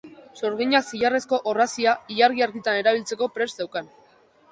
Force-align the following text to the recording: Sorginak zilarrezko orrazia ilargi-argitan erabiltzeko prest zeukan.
Sorginak 0.39 0.85
zilarrezko 0.91 1.39
orrazia 1.51 1.93
ilargi-argitan 2.15 2.79
erabiltzeko 2.79 3.29
prest 3.37 3.63
zeukan. 3.63 3.93